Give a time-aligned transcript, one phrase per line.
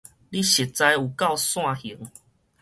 [0.31, 2.09] 你實在有夠散形